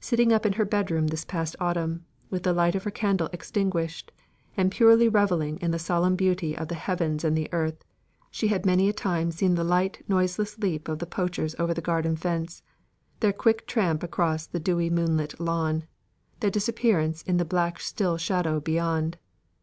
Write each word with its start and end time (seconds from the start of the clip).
Sitting 0.00 0.32
up 0.32 0.46
in 0.46 0.54
her 0.54 0.64
bedroom 0.64 1.08
this 1.08 1.26
past 1.26 1.54
autumn, 1.60 2.06
with 2.30 2.44
the 2.44 2.54
light 2.54 2.74
of 2.74 2.84
her 2.84 2.90
candle 2.90 3.28
extinguished, 3.30 4.10
and 4.56 4.72
purely 4.72 5.06
revelling 5.06 5.58
in 5.58 5.70
the 5.70 5.78
solemn 5.78 6.16
beauty 6.16 6.56
of 6.56 6.68
the 6.68 6.74
heavens 6.74 7.24
and 7.24 7.36
the 7.36 7.50
earth, 7.52 7.84
she 8.30 8.48
had 8.48 8.64
many 8.64 8.88
a 8.88 8.94
time 8.94 9.30
seen 9.30 9.56
the 9.56 9.62
light 9.62 10.02
noiseless 10.08 10.58
leap 10.60 10.88
of 10.88 10.98
the 10.98 11.04
poachers 11.04 11.54
over 11.58 11.74
the 11.74 11.82
garden 11.82 12.16
fence, 12.16 12.62
their 13.20 13.34
quick 13.34 13.66
tramp 13.66 14.02
across 14.02 14.46
the 14.46 14.60
dewy 14.60 14.88
moonlit 14.88 15.38
lawn, 15.38 15.84
their 16.40 16.48
disappearance 16.50 17.20
in 17.24 17.36
the 17.36 17.44
black 17.44 17.78
still 17.80 18.16
shadow 18.16 18.60
beyond. 18.60 19.18